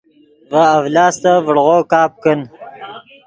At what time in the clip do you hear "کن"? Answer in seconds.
2.23-2.39